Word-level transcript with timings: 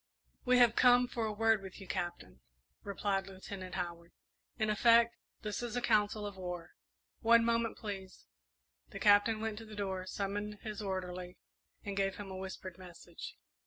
"We 0.45 0.57
have 0.57 0.75
come 0.75 1.07
for 1.07 1.27
a 1.27 1.31
word 1.31 1.61
with 1.61 1.79
you, 1.79 1.87
Captain," 1.87 2.39
replied 2.81 3.27
Lieutenant 3.27 3.75
Howard. 3.75 4.13
"In 4.57 4.71
effect, 4.71 5.15
this 5.43 5.61
is 5.61 5.75
a 5.75 5.79
council 5.79 6.25
of 6.25 6.37
war." 6.37 6.71
"One 7.19 7.45
moment 7.45 7.77
please." 7.77 8.25
The 8.89 8.99
Captain 8.99 9.39
went 9.41 9.59
to 9.59 9.65
the 9.65 9.75
door, 9.75 10.07
summoned 10.07 10.57
his 10.63 10.81
orderly, 10.81 11.37
and 11.83 11.95
gave 11.95 12.15
him 12.15 12.31
a 12.31 12.35
whispered 12.35 12.79
message. 12.79 13.37